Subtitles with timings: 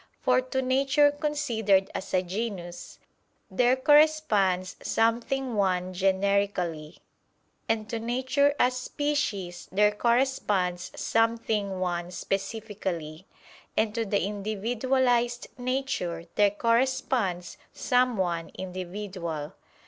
[0.19, 2.97] For to nature considered as a genus,
[3.51, 6.97] there corresponds something one generically;
[7.69, 13.27] and to nature as species there corresponds something one specifically;
[13.77, 19.53] and to the individualized nature there corresponds some one individual.